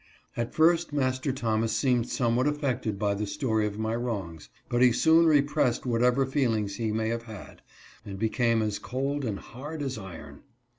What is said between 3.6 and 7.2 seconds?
of my wrongs, but he soon repressed what ever feeling he may